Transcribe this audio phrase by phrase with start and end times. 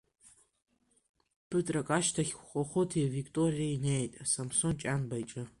[1.49, 5.43] Ԥыҭрак ашьҭахь Хәыхәыти Виктории неит Самсон Ҷанба иҿы.